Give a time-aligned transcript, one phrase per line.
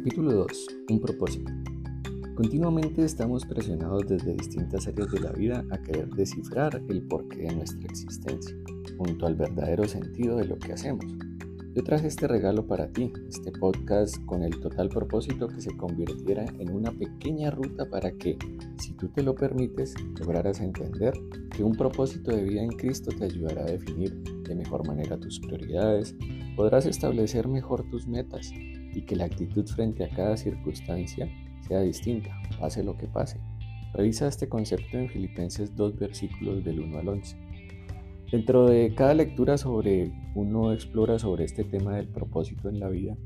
[0.00, 0.66] Capítulo 2.
[0.88, 1.52] Un propósito.
[2.34, 7.56] Continuamente estamos presionados desde distintas áreas de la vida a querer descifrar el porqué de
[7.56, 8.56] nuestra existencia,
[8.96, 11.04] junto al verdadero sentido de lo que hacemos.
[11.74, 16.46] Yo traje este regalo para ti, este podcast con el total propósito que se convirtiera
[16.58, 18.38] en una pequeña ruta para que,
[18.78, 21.12] si tú te lo permites, lograras entender
[21.54, 25.38] que un propósito de vida en Cristo te ayudará a definir de mejor manera tus
[25.40, 26.16] prioridades,
[26.56, 28.50] podrás establecer mejor tus metas
[28.94, 31.28] y que la actitud frente a cada circunstancia
[31.66, 33.40] sea distinta, pase lo que pase.
[33.92, 37.36] Revisa este concepto en Filipenses 2 versículos del 1 al 11.
[38.30, 43.16] Dentro de cada lectura sobre uno explora sobre este tema del propósito en la vida,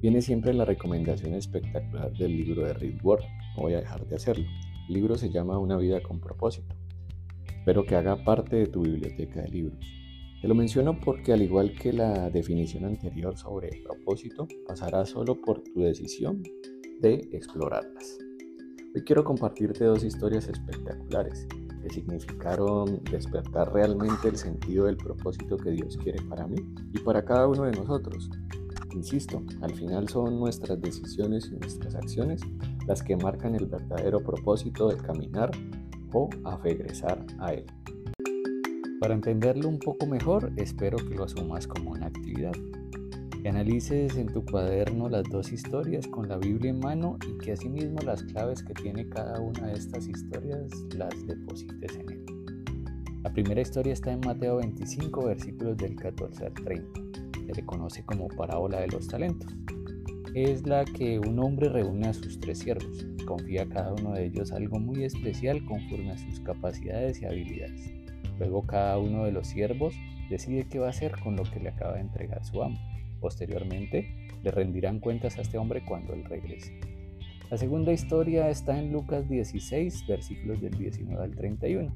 [0.00, 3.24] viene siempre la recomendación espectacular del libro de Reed Ward.
[3.56, 4.46] No voy a dejar de hacerlo.
[4.88, 6.74] El libro se llama Una vida con propósito.
[7.58, 10.03] Espero que haga parte de tu biblioteca de libros.
[10.44, 15.40] Te lo menciono porque al igual que la definición anterior sobre el propósito, pasará solo
[15.40, 16.42] por tu decisión
[17.00, 18.18] de explorarlas.
[18.94, 21.46] Hoy quiero compartirte dos historias espectaculares
[21.82, 26.56] que significaron despertar realmente el sentido del propósito que Dios quiere para mí
[26.92, 28.28] y para cada uno de nosotros.
[28.92, 32.42] Insisto, al final son nuestras decisiones y nuestras acciones
[32.86, 35.52] las que marcan el verdadero propósito de caminar
[36.12, 37.64] o afegresar a Él.
[39.04, 42.54] Para entenderlo un poco mejor, espero que lo asumas como una actividad.
[43.42, 47.52] Que analices en tu cuaderno las dos historias con la Biblia en mano y que
[47.52, 52.24] asimismo las claves que tiene cada una de estas historias las deposites en él.
[53.22, 57.00] La primera historia está en Mateo 25, versículos del 14 al 30.
[57.46, 59.54] Se le conoce como parábola de los talentos.
[60.32, 63.06] Es la que un hombre reúne a sus tres siervos.
[63.26, 68.03] Confía a cada uno de ellos algo muy especial conforme a sus capacidades y habilidades.
[68.38, 69.94] Luego cada uno de los siervos
[70.28, 72.78] decide qué va a hacer con lo que le acaba de entregar su amo.
[73.20, 76.78] Posteriormente le rendirán cuentas a este hombre cuando él regrese.
[77.50, 81.94] La segunda historia está en Lucas 16, versículos del 19 al 31.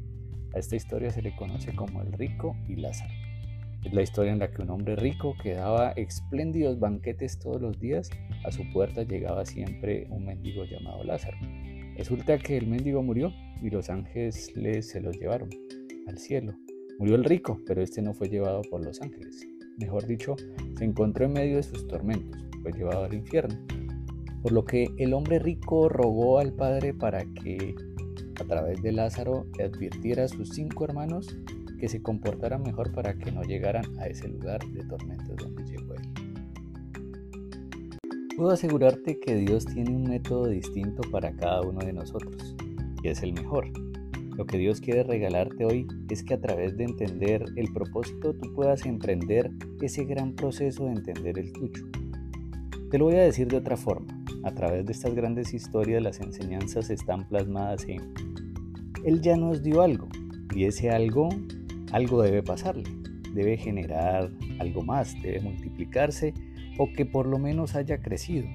[0.55, 3.13] A esta historia se le conoce como el rico y Lázaro.
[3.85, 7.79] Es la historia en la que un hombre rico que daba espléndidos banquetes todos los
[7.79, 8.11] días,
[8.45, 11.39] a su puerta llegaba siempre un mendigo llamado Lázaro.
[11.97, 13.33] Resulta que el mendigo murió
[13.63, 15.49] y los ángeles se los llevaron
[16.17, 16.55] cielo.
[16.99, 19.47] Murió el rico, pero este no fue llevado por los ángeles.
[19.77, 20.37] Mejor dicho,
[20.79, 23.55] se encontró en medio de sus tormentos, fue llevado al infierno.
[24.43, 27.75] Por lo que el hombre rico rogó al Padre para que,
[28.41, 31.37] a través de Lázaro, le advirtiera a sus cinco hermanos
[31.79, 35.95] que se comportaran mejor para que no llegaran a ese lugar de tormentos donde llegó
[35.95, 36.03] él.
[38.37, 42.55] Puedo asegurarte que Dios tiene un método distinto para cada uno de nosotros,
[43.03, 43.67] y es el mejor.
[44.39, 48.55] Lo que Dios quiere regalarte hoy es que a través de entender el propósito tú
[48.55, 49.51] puedas emprender
[49.83, 51.85] ese gran proceso de entender el tuyo.
[52.89, 54.17] Te lo voy a decir de otra forma.
[54.45, 58.15] A través de estas grandes historias las enseñanzas están plasmadas en
[59.05, 60.09] Él ya nos dio algo
[60.55, 61.31] y ese algo,
[61.91, 62.89] algo debe pasarle.
[63.35, 66.33] Debe generar algo más, debe multiplicarse
[66.79, 68.47] o que por lo menos haya crecido.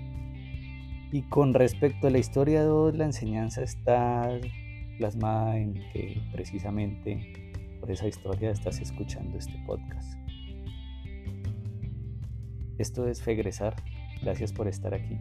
[1.11, 4.29] Y con respecto a la historia de dos, la enseñanza está
[4.97, 7.19] plasmada en que precisamente
[7.79, 10.17] por esa historia estás escuchando este podcast.
[12.77, 13.75] Esto es Fegresar.
[14.21, 15.17] Gracias por estar aquí.